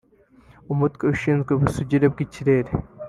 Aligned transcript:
Umutwe 0.73 1.03
ushinzwe 1.13 1.51
ubusugire 1.53 2.05
bw’ikirere 2.13 2.71